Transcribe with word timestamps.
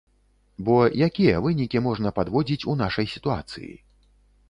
Бо 0.69 0.77
якія 1.09 1.43
вынікі 1.47 1.83
можна 1.91 2.15
падводзіць 2.19 2.67
у 2.75 2.79
нашай 2.83 3.15
сітуацыі? 3.15 3.73